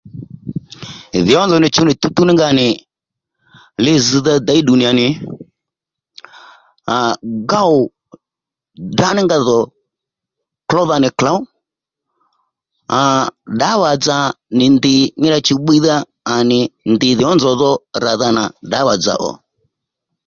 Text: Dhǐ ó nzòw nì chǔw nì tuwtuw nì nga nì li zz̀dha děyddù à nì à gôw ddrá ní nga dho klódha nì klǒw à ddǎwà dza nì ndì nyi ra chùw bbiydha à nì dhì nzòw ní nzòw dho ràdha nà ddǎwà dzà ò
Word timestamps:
Dhǐ 1.25 1.33
ó 1.41 1.43
nzòw 1.45 1.61
nì 1.61 1.67
chǔw 1.73 1.87
nì 1.87 1.93
tuwtuw 2.01 2.25
nì 2.27 2.33
nga 2.35 2.47
nì 2.59 2.67
li 3.83 3.93
zz̀dha 4.07 4.33
děyddù 4.47 4.73
à 4.89 4.91
nì 4.99 5.07
à 6.97 6.97
gôw 7.49 7.75
ddrá 8.89 9.09
ní 9.15 9.21
nga 9.25 9.37
dho 9.47 9.59
klódha 10.69 10.95
nì 11.03 11.09
klǒw 11.19 11.39
à 12.99 13.01
ddǎwà 13.55 13.89
dza 14.03 14.17
nì 14.57 14.65
ndì 14.75 14.95
nyi 15.19 15.27
ra 15.33 15.39
chùw 15.45 15.59
bbiydha 15.61 15.95
à 16.33 16.35
nì 16.49 16.59
dhì 16.99 17.09
nzòw 17.15 17.29
ní 17.33 17.37
nzòw 17.39 17.55
dho 17.61 17.71
ràdha 18.03 18.29
nà 18.37 18.43
ddǎwà 18.67 18.93
dzà 19.01 19.13
ò 19.29 19.31